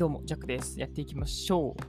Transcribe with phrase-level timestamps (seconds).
[0.00, 0.80] どうも、ジャックです。
[0.80, 1.82] やっていきましょう。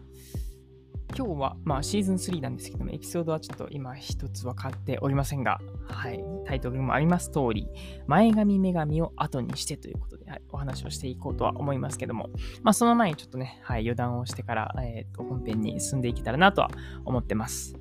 [1.17, 7.69] 今日は、まあ、シーズン3なんですけども、エピソードはちょっと今一つ分かっておりませんが、はい、タイトルにもあります通り、
[8.07, 12.27] 前髪女神を後にしてということで、はい、お話をしていこうとは思いますけども、
[12.63, 16.69] まあ、その前にちょっとね、はい、余談をしてから、えー、と本編に進んでいけたらなとは
[17.05, 17.77] 思ってます。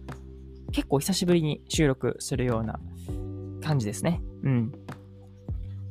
[0.71, 2.79] 結構久しぶりに収録するような
[3.65, 4.23] 感じですね。
[4.45, 4.73] うん。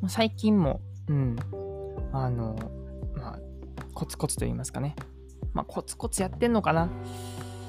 [0.07, 0.79] 最近も、
[1.09, 1.35] うん、
[2.13, 2.78] あの、
[3.93, 4.95] コツコツと言いますかね。
[5.53, 6.89] まあ、コツコツやってんのかな。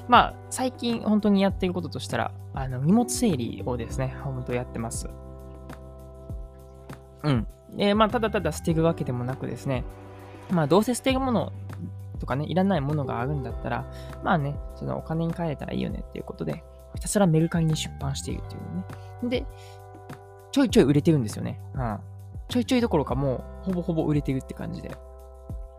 [0.07, 5.09] まあ、最近本当にやってることとしたら、あの、荷物整理をですね、本当やってます。
[7.23, 7.47] うん。
[7.77, 9.83] えまあ、ただただ捨てるわけでもなくですね、
[10.49, 11.53] まあ、どうせ捨てるもの
[12.19, 13.85] とかね、いらないものがあるんだったら、
[14.23, 16.63] まあね、そのお金に換えたらいいよねっていうことで、
[16.95, 19.41] ひたすらメルカリに出版しているっていうね。
[19.41, 19.45] で、
[20.51, 21.61] ちょいちょい売れてるんですよね。
[21.73, 21.99] うん。
[22.49, 24.91] ちょいちょいどころかもう、ほぼほぼ売れてるって感じで。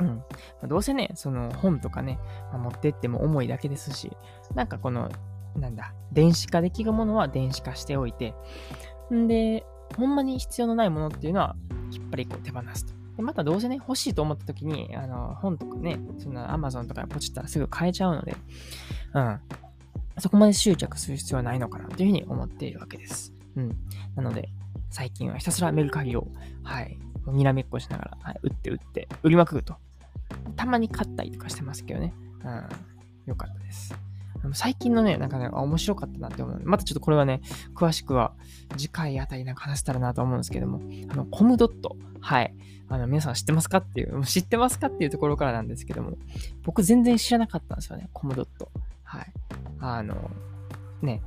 [0.03, 0.17] うん。
[0.17, 0.25] ま
[0.65, 2.19] あ、どうせね、その本とかね、
[2.51, 4.11] まあ、持ってっても重いだけですし、
[4.55, 5.11] なんかこの、
[5.57, 8.35] なんだ、電子化できるものは電子化しておいて、
[9.13, 9.65] んで、
[9.97, 11.57] ほんまに必要のないものっていうのは、
[11.91, 12.93] きっぱりこう手放すと。
[13.17, 18.35] でまたどうせね、欲しいと思った時に、あの、本とかね、そんな Amazon とかポチったらすぐ買えちゃうので、
[19.15, 19.41] うん。
[20.19, 23.35] そこまで執着する必要はないのかなというふうに思っているわけです。
[23.57, 23.77] うん。
[24.17, 24.49] なので、
[24.91, 26.29] 最近はひたすらメルカリを、
[26.63, 29.77] はい、にらめっこしながら、はい、打って打って、売りまくると。
[30.57, 32.15] たまに買ったりとかしてますけどね。
[32.45, 32.69] うん。
[33.27, 33.95] よかったです。
[34.55, 37.41] 最近のね、なんかね、面白かったなって思うので、またちょっとこれはね、
[37.75, 38.33] 詳しくは
[38.77, 41.97] 次回あたりなんか話せたらなと思うんですけども、あの、コムドット。
[42.21, 42.55] はい。
[42.89, 46.17] あの、皆さん知ってますかっていう、知ってますかっていうところからなんですけども、
[46.65, 48.69] 僕全然知らなかったんですよね、コムドット。
[49.05, 49.33] はい。
[49.79, 50.31] あの、
[51.03, 51.23] ね、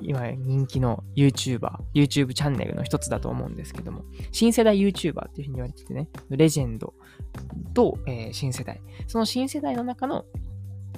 [0.00, 6.94] 今人気の YouTuber、YouTube チャンネルの一つだと思うんですけども、新世代 YouTuber っていうふうに言われててね、レジェンド
[7.74, 8.80] と、えー、新世代。
[9.06, 10.24] その新世代の中の、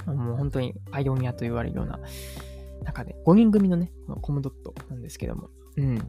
[0.07, 2.01] もう本当にパイオニアと言われるような
[2.85, 5.99] 中で、5人組のね、このコムドットなんですけども、うん。
[5.99, 6.05] ちょ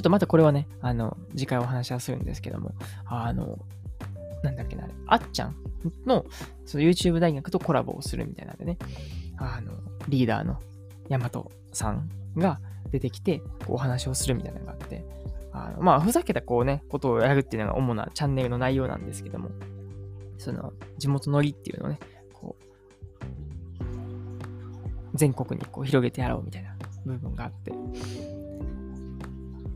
[0.00, 2.74] っとまたこれはね、あの、次回お話はするんですけども、
[3.04, 3.58] あの、
[4.42, 5.56] なんだっけな、あっちゃん
[6.06, 6.24] の、
[6.66, 8.78] その YouTube 大学とコラボをするみたいなんでね、
[9.38, 9.72] あの、
[10.08, 10.58] リーダーの
[11.12, 12.58] ヤマトさんが
[12.90, 15.04] 出てきて、お話をするみたいなのがあって、
[15.52, 19.50] あのまあ、ふざけたこうね、ことをやるっていうのが主なチャンネルの内容なんですけども、
[20.38, 21.98] その、地元のりっていうのをね、
[22.32, 22.64] こう、
[25.14, 26.74] 全国にこう広げてやろうみたいな
[27.04, 27.72] 部分があって、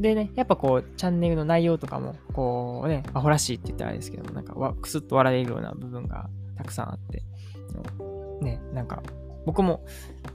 [0.00, 7.22] でね、やっぱこう、チャンネルの内容とかも、こうね、アホらしいって言ったらあれですけども、なんかわ、くすっと笑えるような部分がたくさんあって、
[8.41, 9.03] ね、なんか、
[9.44, 9.84] 僕も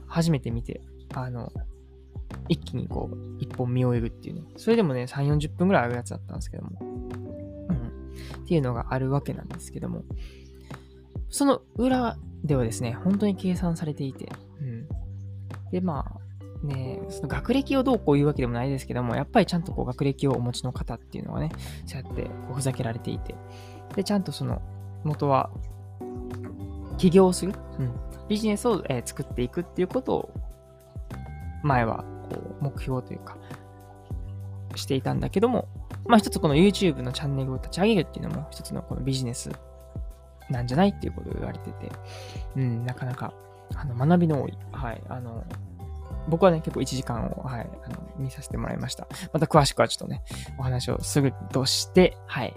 [0.06, 0.80] 初めて見て、
[1.14, 1.52] あの、
[2.48, 4.42] 一気にこう、一本見終えるっていうね。
[4.56, 6.70] それでもね、3、40分ぐらいあるやつだったんですけども。
[6.80, 8.12] うん。
[8.44, 10.02] っていうのがあるわけなんですけども。
[11.28, 14.30] その裏ではですね、本当に計算されていて。
[14.60, 14.88] うん。
[15.70, 21.50] で、まあ、ね、その学歴をどうこう言うわけでもないですけども、やっぱりちゃんとこう学歴をお持ちの方っていうのがね、
[21.86, 23.34] そうやってこうふざけられていて。
[23.96, 24.62] で、ちゃんとその、
[25.04, 25.50] 元は、
[26.98, 27.92] 起業する、うん、
[28.28, 30.34] ビジネスを、えー、作っていくっていうことを、
[31.62, 33.36] 前はこう目標というか、
[34.74, 35.68] していたんだけども、
[36.06, 39.50] まあ一つこの YouTube のチャンネルを立ち上げるっていうのも一つのこのビジネス
[40.50, 41.92] なんじゃないっていうことを言われてて、
[42.56, 43.32] うん、なかなか
[43.74, 45.44] あの学びの多い、はい、あの、
[46.28, 49.06] 僕はね、結構1時間を、はい、あの見させてもらいました。
[49.32, 50.22] また詳しくはちょっとね、
[50.58, 52.54] お話をするとして、はい。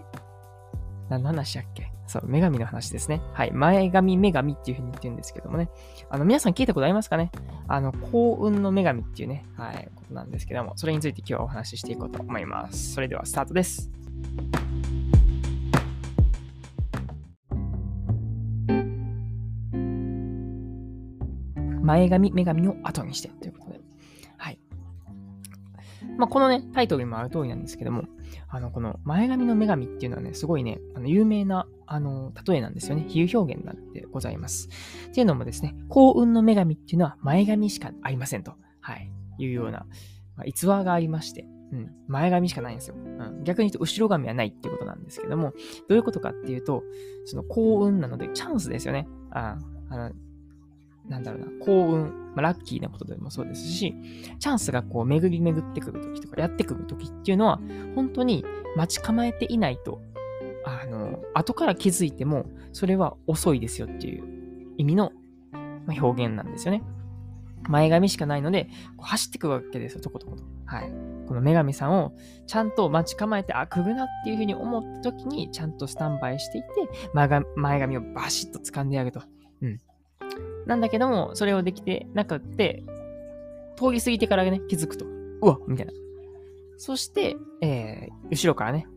[1.09, 1.91] 何の話やっけ？
[2.07, 3.21] そう、女神の話ですね。
[3.33, 3.51] はい。
[3.51, 5.69] 前髪、女神っていう風に言ってるんですけどもね。
[6.09, 7.31] あの、皆さん聞いたことありますかね？
[7.67, 12.93] あの、幸運の女神っていうね、はい、ことなんですけども、それについて今日はお話ししていこうと思います。
[12.93, 13.89] それではスタートです。
[21.81, 23.79] 前髪、女神を後にしてということで。
[24.37, 24.59] はい。
[26.17, 28.05] まあ、このね、タイトルにもある通りなんですけども、
[28.47, 33.05] あの、この前髪の女神っていうのはね、すごいね、あの有名な、あの、例えなんですよね。
[33.07, 34.69] 比喩表現なんでございます。
[35.09, 39.85] っていうのもですね、幸運の女神っていうのは前髪しかありませんと、はい、いうような、
[40.35, 43.43] まあ、逸話がありまして、うん、前髪しかないんですよ、うん。
[43.43, 45.53] 逆に言うと、後ろ髪はないっていうことなんですけども、
[45.87, 46.83] どういうことかっていうと、
[47.25, 49.07] その幸運なので、チャンスですよね。
[49.31, 49.57] あ
[49.89, 50.11] あの
[51.07, 53.93] なんだろうな、幸運、まあ、ラッキーなことでもそうですし、
[54.39, 57.59] チャンスがこう巡り巡ってくるときとか、やってくるときっていうのは、
[57.93, 58.43] 本当に
[58.75, 60.01] 待ち構えていないと、
[60.65, 64.23] あの、後から気づいても、それは遅いですよっていう
[64.77, 65.11] 意味の
[65.87, 66.83] 表現なんですよね。
[67.69, 68.65] 前髪しかないので、
[68.97, 70.43] こう走ってくるわけですよ、とことこと。
[70.65, 70.91] はい。
[71.27, 72.13] この女神さんを
[72.47, 76.67] ちゃんと待ち構えて、あ、くぐなっていうふうに思った時に、ちゃんとスタンバイしていて、
[77.13, 79.21] 前髪をバシッと掴んでやると。
[79.61, 79.79] うん。
[80.65, 82.83] なんだけども、それをできてなくって、
[83.75, 85.05] 通り過ぎてからね、気づくと。
[85.41, 85.93] うわみたいな。
[86.77, 88.87] そして、えー、後ろからね、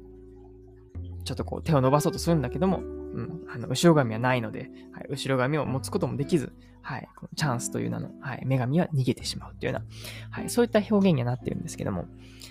[1.28, 9.86] ちょっとこう手を伸ばそうとするんだけども、うん、あの、後ろ髪はないので、はい、後ろ髪を持つこともできず、はい、このチャンスという名の、はい、女神は逃げてしまうというような、
[10.30, 12.06] はい、そういった表現にはなってるんですけども、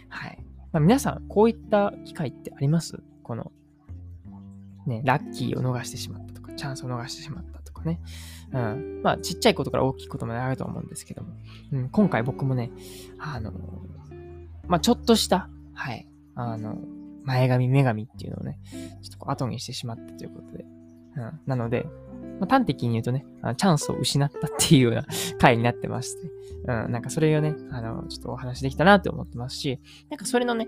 [0.10, 0.38] はい。
[0.72, 3.02] まあ、皆さん、こういった機会ってあります？
[3.24, 3.52] この、
[4.86, 8.00] ね、ラッキーを逃してしまったとか、チャンスを逃してしまったとかね。
[8.52, 9.02] うん。
[9.02, 11.34] まあ、ちっちゃいことから大きいことまであると思うんですけども、
[11.72, 12.72] うん、今回僕もね、
[13.18, 13.52] あの、
[14.68, 16.78] まあ、ちょっとした、はい、あの、
[17.28, 18.58] 前髪、女神っていうのをね、
[19.02, 20.66] ちょっとこう後にしてしまったということで。
[21.18, 21.86] うん、なので、
[22.40, 25.06] まあ、端的に言うとね、あのチャンスを失ったっていうような
[25.38, 26.32] 回になってまして、
[26.68, 30.68] うん、なんかそれをね、あの、ちょっとお話できたなって思ってますし、なんかそれのね、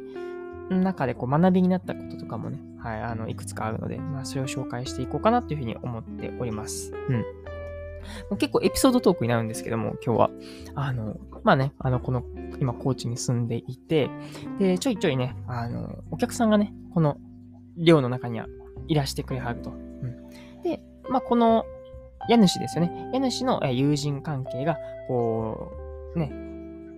[0.70, 6.94] 中でこう学びになったこととかもね、はい、あの、いくつかあるので、まあ、それを紹介していこうかなというふうに思っております。
[7.10, 8.38] うん。
[8.38, 10.30] 結構エピソードトークになるんですけども、今日は。
[10.76, 12.24] あの、まあね、あの、この、
[12.60, 14.10] 今、高知に住んでいて、
[14.60, 17.18] で、ちょいちょいね、あの、お客さんがね、この
[17.78, 18.48] 寮の中には
[18.88, 19.72] いらしてくれはると。
[19.72, 21.66] うん、で、まあ、この
[22.28, 23.10] 家主ですよね。
[23.14, 24.78] 家主の友人関係が、
[25.08, 25.72] こ
[26.16, 26.32] う、ね、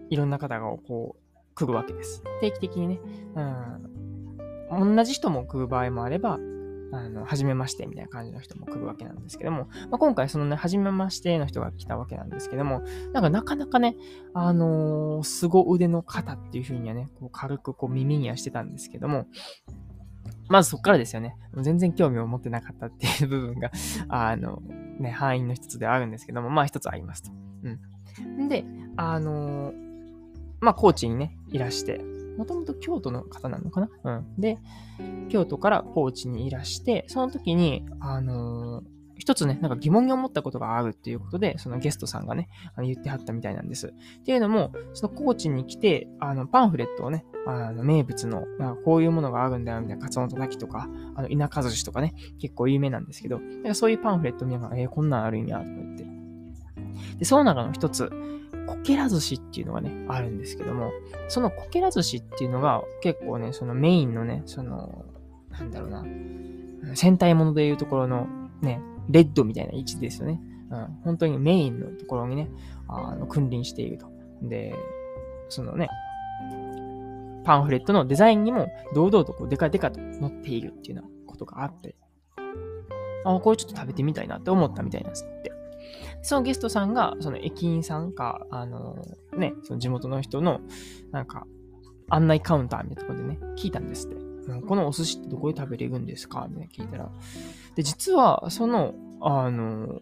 [0.10, 1.22] いろんな方がこう、
[1.54, 2.24] 来るわけです。
[2.40, 3.00] 定期的にね。
[3.36, 4.96] うん。
[4.96, 6.40] 同じ人も来る場合もあれば、
[6.92, 12.82] あの、はじめましてみたいな感じの人も来るわけなんですけども、まあ、今回そのね、はじめましての人が来たわけなんですけども、
[13.14, 13.96] なんかなかなかね、
[14.34, 19.26] あのー、凄腕の方っていう風にはね、こう軽くこう耳にはしてたんですけども、
[20.50, 21.38] まずそこからですよね。
[21.62, 23.72] 全然興味を持ってなかったっていう部分が、
[24.10, 24.62] あの、
[25.00, 27.32] ね、範囲の一つではあるんですけども、まあ一つありますと。
[27.64, 28.48] うん。
[28.50, 28.66] で、
[28.98, 29.76] あのー、
[30.60, 32.02] まあ高知にね、いらして、
[32.38, 33.90] もともと京都の方なのかな？
[34.04, 34.42] うん。
[34.42, 34.58] で、
[35.30, 38.84] 京都から高知にいらして、その時に、あのー、
[39.18, 43.94] 一つね、なんか疑問に思ったことがあるっていうことで、そのゲストさんがね、あの言ってはったみたいなんです。
[44.20, 56.06] っていうのも、その高知に来て、あの、パンフレットをね、あの、名物の、まあ、こういうものがあるんだよ、みたいな、カツオのたたきとか、あの、田舎寿司とかね、結構有名なんですけど、なんかそういうパンフレット見ながら、えー、こんなんあるんや、とか言って。
[57.20, 58.10] で、その中の一つ、
[58.72, 60.92] こけら寿司っていうのがね、あるんですけども、
[61.28, 65.04] そのこけら寿司っていうのが結構ね、そのメインのね、その、
[65.50, 66.06] なんだろうな、
[66.96, 68.28] 戦隊ものでいうところの
[68.62, 70.40] ね、レッドみたいな位置ですよね。
[70.70, 72.50] うん、本当にメインのところにね、
[72.88, 74.08] あの、君臨していると。
[74.42, 74.74] で、
[75.50, 75.90] そのね、
[77.44, 81.96] パンフレットのデザインにも堂々とこうデカデカと載っているっていうようなことがあって、
[83.26, 85.52] あ、これちょっと食べてみたいなって思ったみたいなんですって。
[86.22, 90.62] そのゲストさんが、その駅員さんか、あのー、ね、その地元の人の、
[91.12, 91.46] なんか、
[92.10, 94.18] 案内カウンターみたいなところでね、聞いたんですって。
[94.68, 96.48] このお寿司ってどこで食べれるんですか？
[96.50, 97.12] みたいな聞いたら。
[97.76, 100.00] で、実は、その、あのー、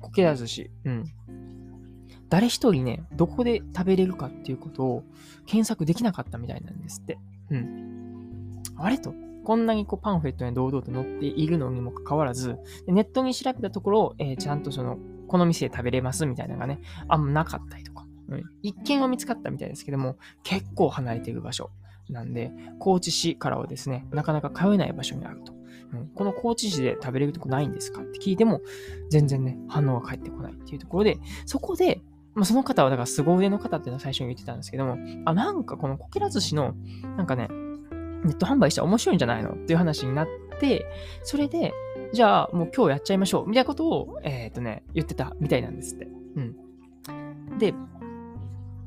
[0.00, 1.04] こけら寿司、うん。
[2.28, 5.04] 誰一人ね、どこで食べれるかっていうことを
[5.46, 7.18] 検索できなかったみたいなんですって。
[7.50, 8.62] うん。
[8.76, 9.14] あれと。
[9.44, 12.56] こんなにこうパンフレットに堂々と載っているのにもかかわらず、
[12.86, 14.98] ネットに調べたところ、えー、ちゃんとその、
[15.28, 21.70] この店で食べれますみたいなのがね、あんまなかったりとか、うん、一見は見つかったみたいですけども、結構離れている場所
[22.08, 25.52] なんで、高知市からはですね、なかなか通えない場所にあると。
[25.92, 28.60] うん、この高知市で食べれるとこないんですかって聞いても、
[29.10, 32.02] 全然ね、反応が返ってこないっていうところで、そこで、
[32.34, 36.74] まあ、その方はだから凄腕の方っていうのは最初に言ってたんですけども、あ、なんかこのこけら寿司の、
[37.16, 37.48] なんかね、
[38.24, 40.26] ネット販売したら面白いんじゃないのっていう話になっ
[40.60, 40.86] て、
[41.22, 41.72] それで、
[42.12, 46.08] じゃあもう今日やっちゃいましょうみたいなことを、えっ、ー、とね、言ってたみたいなんですって。
[46.36, 47.58] うん。
[47.58, 47.74] で、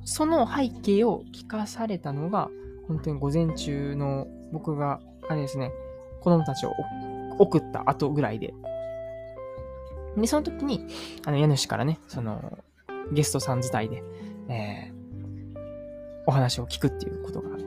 [0.03, 2.49] その背景を聞かされたのが、
[2.87, 5.71] 本当に午前中の僕が、あれですね、
[6.21, 6.71] 子供たちを
[7.37, 8.53] 送った後ぐらいで。
[10.15, 10.87] で、その時に、
[11.25, 12.57] あの、家主からね、その、
[13.11, 14.03] ゲストさん自体で、
[14.49, 15.57] えー、
[16.25, 17.57] お話を聞くっていうことが、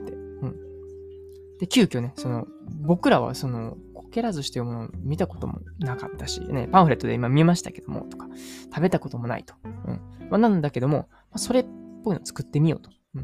[1.61, 2.47] で、急遽ね、その、
[2.81, 8.27] 僕らはその、こけら寿司というものを見たこともなかったし、ね、パンフレットで今見ましたけども、とか、
[8.73, 9.53] 食べたこともないと。
[9.63, 10.01] うん。
[10.31, 11.65] まあ、なんだけども、まあ、それっ
[12.03, 12.89] ぽいのを作ってみようと。
[13.13, 13.21] うん。
[13.21, 13.23] う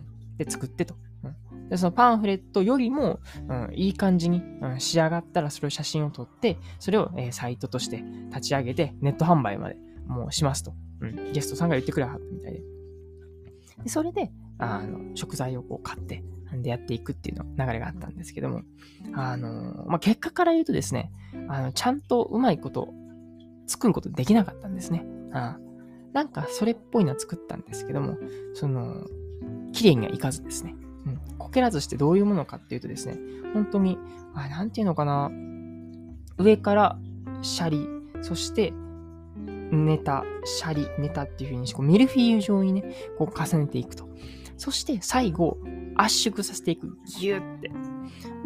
[0.00, 0.36] ん。
[0.36, 0.96] で、作ってと。
[1.24, 1.68] うん。
[1.70, 10.74] で、そのパンフレットよりも、うん、いい感じに、うん、仕上がったらそれを写真を撮って、それを、えー、サイトとして立ち上げて、ネット販売までもうしますと。
[11.00, 11.32] うん。
[11.32, 12.60] ゲストさんが言ってくれはったみたいで。
[13.84, 16.22] で、それで、あの、食材をこう買って、
[16.60, 18.62] でやっていくっていうの流れがあったんですけども、
[19.14, 21.10] あの、まあ、結果から言うとですね、
[21.48, 22.92] あの、ちゃんとうまいこと
[23.66, 25.06] 作ることできなかったんですね。
[25.32, 25.56] あ
[26.12, 28.18] なんかそれっぽいのは作ったんですけども、
[28.52, 29.06] その、
[29.72, 30.74] 綺麗にはいかずですね。
[31.06, 31.20] うん。
[31.38, 33.18] こけら寿司ってどういうものかっていうとですね、
[33.54, 33.98] 本当に、
[34.34, 35.30] あ、なんていうのかな。
[36.38, 36.98] 上から
[37.40, 37.88] シャリ、
[38.20, 38.72] そして
[39.72, 42.84] ネタ、シャリ、ネタっていう風にこうミルフィーユ状にね、
[43.18, 44.08] こう重ねていくと。
[44.58, 45.56] そして最後、
[45.96, 46.98] 圧縮させていく。
[47.18, 47.70] ギューって。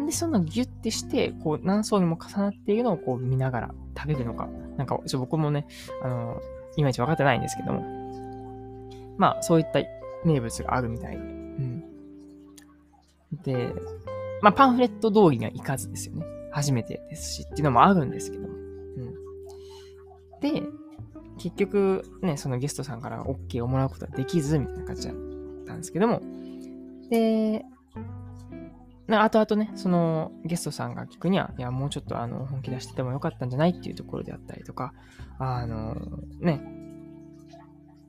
[0.05, 4.47] で、そのギュッてして、こう何層にも重なっているのをこう見ながら食べるのか。
[4.77, 5.67] なんか、ちょ僕もね、
[6.03, 6.39] あの、
[6.75, 7.83] いまいち分かってないんですけども。
[9.17, 9.79] まあ、そういった
[10.23, 11.23] 名物があるみたいで。
[11.23, 11.83] うん。
[13.43, 13.73] で、
[14.41, 16.25] まあ、パンフレット通りにはいかずですよね。
[16.51, 18.53] 初めてですしっていうのもあるんですけども。
[18.53, 19.13] うん。
[20.39, 20.63] で、
[21.37, 25.15] 結局ね、そのゲストさんから OK をもらうことはできず、みたいな感じだっ
[25.65, 26.21] たんですけども。
[27.09, 27.65] で、
[29.09, 34.93] 後々ね、そのゲストさんが聞くには、いや、もうちょっとあの本気出しててもよかったんじゃないっていうところであったりとか、
[35.39, 35.95] あの、
[36.39, 36.61] ね、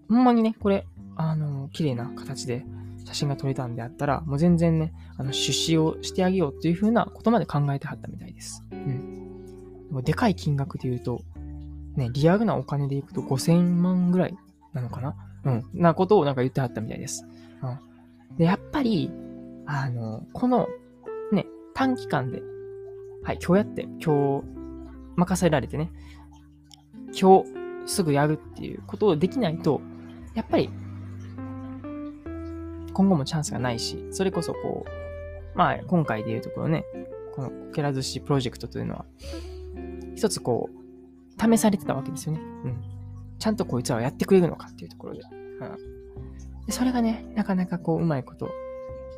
[0.09, 0.87] ほんまにね、これ、
[1.17, 2.65] あの、綺麗な形で
[3.05, 8.65] 写真が撮れたんであったら、もう全然ね、あの、出資をしてあげようっていう風なことまで考えてはったみたいです。
[8.73, 10.03] うん。
[10.03, 11.23] でかい金額で言うと、
[11.97, 14.37] ね、リアルなお金でいくと5000万ぐらい
[14.73, 15.17] なのかな？
[15.45, 15.65] うん。
[15.75, 17.27] なことをなんか言ってはったみたいです。
[17.63, 17.79] うん。
[18.37, 19.11] で、やっぱり、
[19.67, 20.69] あの、この、
[21.33, 22.43] ね、短期間で、
[23.23, 24.45] はい、今日やって、今日、
[25.17, 25.91] 任せられてね、
[27.19, 27.49] 今日
[27.87, 29.81] すぐやるっていうことをできないと、
[30.35, 30.71] やっぱり、
[32.93, 36.85] 今後もチャンスがないし、それこそこう、まあ、今回でいうところね、
[37.35, 39.05] このこけら寿司プロジェクトというのは、
[40.15, 40.79] 一つこう、
[41.41, 42.41] 試されてたわけですよね。
[42.41, 42.83] うん。
[43.39, 45.21] ちゃんとこいつらはやってくれるのかっていうところで。
[45.23, 45.77] うん。
[46.69, 48.51] でそれがね、なかなかこう、うまいこと、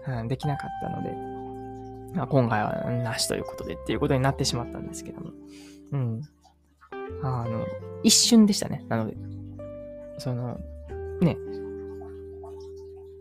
[0.07, 5.33] うん、できなかったので、まあ、今回はなしということでっていうことになってしまったんですけども。
[5.91, 6.23] うん。
[7.25, 7.67] あの、
[8.05, 8.85] 一瞬でしたね。
[8.89, 9.17] なので、
[10.19, 10.61] その、
[11.21, 11.37] ね、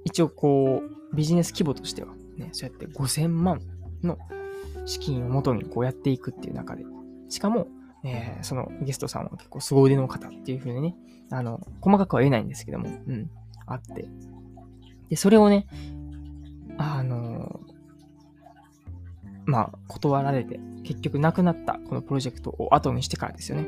[0.06, 3.62] 一応こう、ビジネス規模としては、ね、そうやって5000万
[4.04, 4.20] の
[4.86, 6.86] 資金をもとにこうやっていくっていう中で、
[7.30, 7.68] しかも、
[8.04, 10.96] えー、そのゲストさんは結構凄腕の方っていう風にね、
[11.32, 13.30] あの、細かくは言えないんですけども、うん、
[13.74, 14.08] あって。
[15.10, 15.68] で、それをね、
[16.78, 17.60] あの
[19.46, 23.68] まあ、断られて、結局なくなったこのプロジェクトを後にしてからですよね。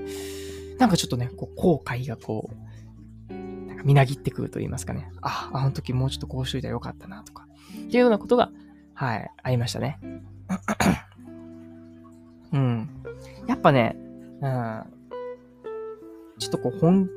[0.77, 2.51] なんかちょっとね、こう、後悔がこ
[3.29, 5.11] う、なんかみなぎってくると言いますかね。
[5.21, 8.51] あ、あの時もうちょっとこうしといたらよかったなとか、っていうようなことが、
[8.93, 9.99] はい、ありましたね。
[12.53, 12.89] うん。
[13.47, 13.95] やっぱね、
[14.41, 14.83] うん、
[16.37, 17.09] ちょっとこう本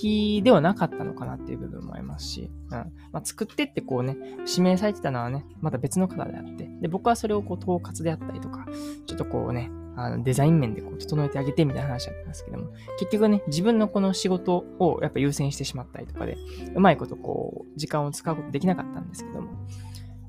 [0.00, 2.78] 気ではなかったのかなっていう部分もありますし、うん。
[3.12, 8.66] まあ、作ってってこうね、指名されてたのはね、また別の方であって、で、僕はそれをこう統括であったりとか、
[9.06, 16.36] ちょっとこうね、あのデザイン面でこう整えてあげてみたいな話だったんですけども、結局ね、自分のこの仕事をやっぱ優先してしまったりとかで、
[16.74, 19.50] うまいことこう、時間を使うことできなかったんですけども、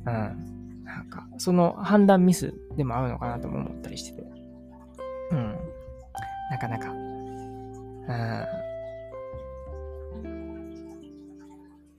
[0.05, 0.83] うん。
[0.85, 4.27] なんか、その判断ミスでもあるのかなとも思ったりしてて、
[5.31, 5.57] うん。
[6.49, 6.91] なかなか。
[6.91, 8.66] うん。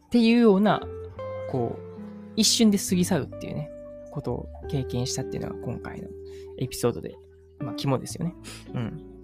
[0.08, 0.80] っていうような、
[1.50, 1.82] こう、
[2.34, 3.70] 一瞬で過ぎ去るっていうね、
[4.10, 6.08] ことを経験したっていうのが今回の
[6.58, 7.14] エピソードで、
[7.58, 8.34] まあ、肝ですよね。
[8.74, 9.18] うん。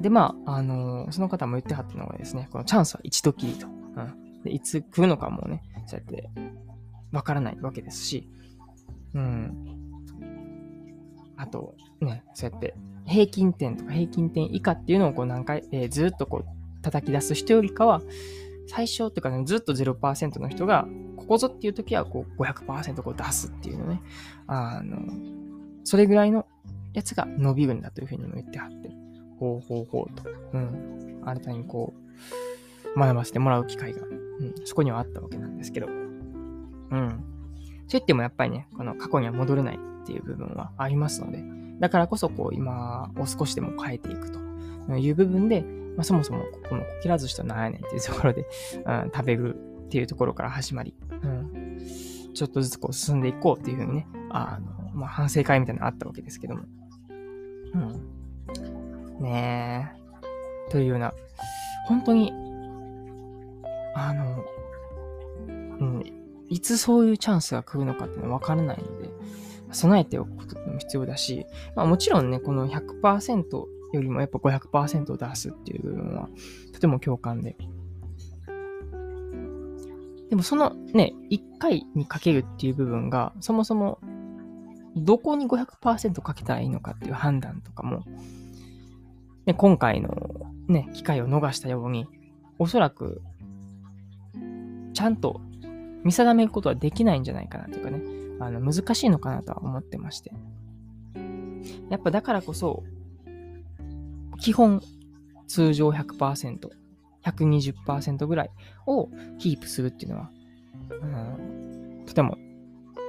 [0.00, 3.68] で、まあ、あのー、その方も言ってはったのがですね、このチャンスは一度きりと。
[3.68, 4.42] うん。
[4.42, 6.28] で、いつ来るのかもね、そうやって、
[7.12, 8.28] わからないわけですし、
[9.14, 9.54] うん。
[11.36, 12.74] あと、ね、そうやって、
[13.06, 16.55] 平均点とか平均点以下っていうのをこう何回、えー、ずっとこう
[16.86, 18.00] 叩き出す人よりかは、
[18.68, 24.00] 最初っていうかね、ずっと0%の人が、ここぞっていう時はこう500%こう出すっていうのね、
[24.46, 24.98] あの、
[25.84, 26.46] それぐらいの
[26.94, 28.90] やつが伸びるんだというふうにも言ってはって、
[29.38, 31.92] ほうほうほうと、うん、新たにこ
[32.94, 34.04] う、学ばせてもらう機会が、う
[34.44, 37.24] ん、そこにはあったわけなんですけど、うん。
[37.88, 41.42] そう言ってもやっぱりね、この過去には戻れないっていう部分はありますので、
[41.80, 45.64] だからこそこう今を少しでも変えていくという部分で、
[45.96, 48.46] まあ、そもそもここのこきら寿司と何やねんっていうところで、
[48.84, 49.54] うん、食べる
[49.86, 51.86] っていうところから始まり、うん、
[52.34, 56.64] ちょっとずつこう進んでいこうっていうふうにね、あの、まあ、反省会みたいなのあったわけですけども。
[57.74, 59.22] うん。
[59.22, 59.92] ね
[60.68, 60.70] え。
[60.70, 61.12] というような、
[61.86, 62.32] 本当に、
[63.94, 64.44] あの、
[65.48, 65.50] う
[65.84, 66.04] ん、
[66.48, 69.10] いつそういうチャンスが来るのかっていうのはわからないので、
[69.72, 76.28] 備えておくことも必要だし、まあもちろんね、この100%よりもやっぱ500%を出すっていう部分は、
[76.72, 77.56] とても共感で。
[80.30, 84.00] でもそのね、1回にかけるっていう部分が、そもそも
[84.96, 88.02] どこに500%かけたらいいのかっていう判断とかも、
[89.44, 90.10] ね、今回の
[90.68, 92.06] ね、機会を逃したように、
[92.58, 93.22] おそらく
[94.94, 95.40] ちゃんと
[96.04, 98.00] 見定めることはできないんじゃないかなというかね、
[98.40, 100.32] あの、難しいのかなとは思ってまして。
[101.90, 102.82] やっぱだからこそ、
[104.46, 104.80] 基本、
[105.48, 106.70] 通常100%、
[107.24, 108.50] 120%ぐらい
[108.86, 109.08] を
[109.40, 110.30] キープするっていうのは、
[110.88, 112.38] うん、とても、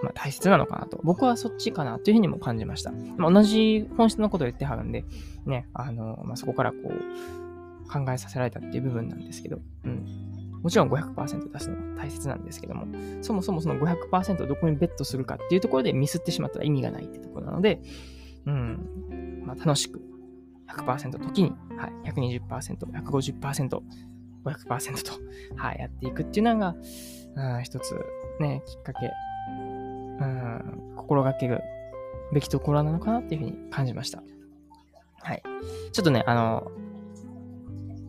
[0.01, 0.99] まあ、大切なのかなと。
[1.03, 2.91] 僕はそっちかなというふうにも感じました。
[3.17, 5.05] まあ、同じ本質のことを言ってはるんで、
[5.45, 10.59] ね、あの、まあ、そこからこう、考えさせられたっていう部分なんですけど、うん。
[10.63, 12.87] もちろん500%出すのは大切なんですけども、
[13.21, 17.79] そもそもその500%をどこにベットするかっていうところでミスってしまったら意味がないってところなので、
[18.47, 20.01] うん、まあ、楽しく
[20.69, 23.81] 100%時に、はい、120%、150%、
[24.45, 25.11] 500%と、
[25.55, 26.75] はい、やっていくっていうのが、
[27.35, 27.95] うん、一つ
[28.39, 29.11] ね、きっかけ、
[30.19, 31.61] うん、心がける
[32.33, 34.21] べきところなのかなっていうふうに感じました。
[35.21, 35.43] はい。
[35.91, 36.71] ちょっとね、あの、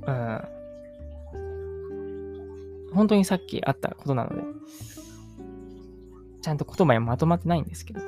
[0.06, 0.40] うん、
[2.94, 4.42] 本当にさっきあったことなので、
[6.42, 8.04] ちゃんと言葉にまとまってないんですけど、う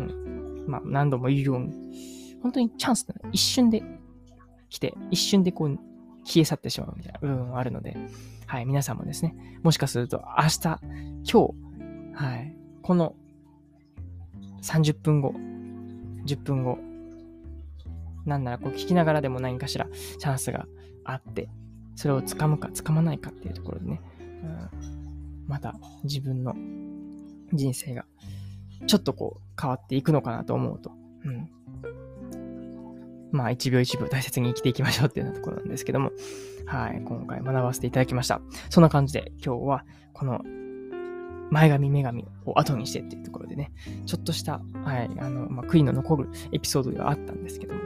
[0.00, 0.64] ん。
[0.66, 1.72] まあ、何度も言うように、
[2.44, 3.82] 本当にチャンスって一瞬で
[4.68, 5.78] 来て、一瞬でこう、
[6.24, 7.96] 消え去ってしまうみたいな部分があるので、
[8.46, 10.78] はい、皆さんもですね、もしかすると明日、
[11.24, 11.48] 今
[12.12, 13.14] 日、はい、この
[14.62, 15.32] 30分後、
[16.26, 16.78] 10分後、
[18.26, 19.86] なんならこう聞きながらでも何かしら
[20.18, 20.66] チャンスが
[21.04, 21.48] あって、
[21.94, 24.70] それを掴むか掴まないかっていうところでね、うん、
[25.48, 26.54] また自分の
[27.54, 28.04] 人生が
[28.86, 30.92] ちょっとこう変わっていくのかなと思うと、
[31.24, 31.50] うん。
[33.34, 36.12] まあ一秒一秒大切に生きていきましょうっていうようなところなんですけども、
[36.66, 38.40] はい、今回学ばせていただきました。
[38.70, 40.40] そんな感じで今日はこの
[41.50, 43.72] 前髪女神を後にしてっていうところでね、
[44.06, 47.80] ちょっとした、はい、あの、まあ、悔いの残るエピソードではあったんですけども、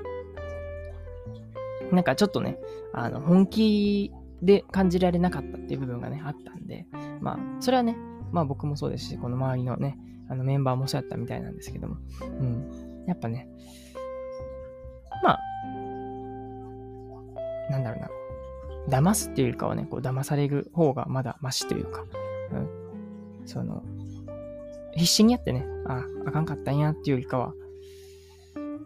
[1.93, 2.59] なんかちょっとね、
[2.93, 6.87] あの、本気で感じられなかったっていう部分がね、あったんで、
[7.21, 7.97] まあ、それはね、
[8.33, 13.05] まあ僕もそうですし、この周りのね、あのメンバーもそうやったみたいなんですけども、うん。
[13.07, 13.49] やっぱね、
[15.23, 15.39] まあ、
[17.71, 18.09] なんだろうな。
[18.89, 22.05] 騙すっていうよりかはね、こう騙される方がまだマシというか、
[22.53, 22.69] うん。
[23.47, 23.83] その、
[24.95, 27.53] 必死にやってね、あ、あかんかったんやっていうよりかは、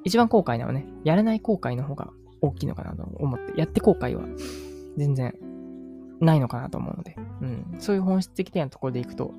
[0.05, 4.25] 一番後悔なのはね、やれない後悔の方が大きいのかなと思って、やって後悔は
[4.97, 5.35] 全然
[6.21, 7.77] ないのかなと思うので、うん。
[7.79, 9.33] そういう本質的なところでいくと、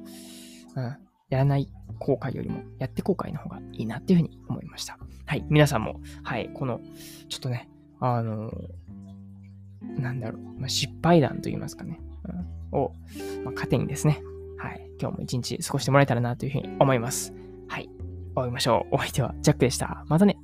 [0.76, 0.98] うん。
[1.34, 1.68] やらない
[2.00, 4.98] 後悔よりも、やって後悔の方がいいなっていうふうに思いました。
[5.26, 5.46] はい。
[5.50, 6.50] 皆さんも、はい。
[6.54, 6.80] この、
[7.30, 7.70] ちょっとね、
[8.00, 12.00] あのー、なんだろう、まあ、失敗談といいますかね、
[12.72, 12.94] うん、を、
[13.44, 14.22] まあ、糧にですね、
[14.58, 14.88] はい。
[15.02, 17.34] 今日も一日過ごしてもらえたらなというふうに思います。
[17.68, 17.86] はい。
[17.86, 17.94] 終
[18.36, 18.96] わりましょう。
[18.96, 20.06] お相手はジャックでした。
[20.08, 20.38] またね。